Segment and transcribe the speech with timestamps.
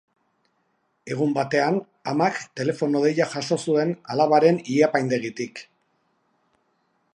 [1.15, 1.77] Egun batean,
[2.13, 5.65] amak telefono-deia jaso zuen alabaren ileapaindegitik.